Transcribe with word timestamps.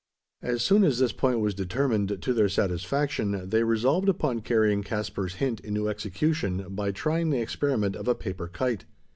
As 0.41 0.63
soon 0.63 0.83
as 0.83 0.97
this 0.97 1.11
point 1.11 1.41
was 1.41 1.53
determined 1.53 2.21
to 2.23 2.33
their 2.33 2.49
satisfaction, 2.49 3.47
they 3.47 3.63
resolved 3.63 4.09
upon 4.09 4.41
carrying 4.41 4.81
Caspar's 4.81 5.35
hint 5.35 5.59
into 5.59 5.87
execution 5.87 6.73
by 6.73 6.91
trying 6.91 7.29
the 7.29 7.37
experiment 7.39 7.95
of 7.95 8.07
a 8.07 8.15
paper 8.15 8.47
kite. 8.47 8.85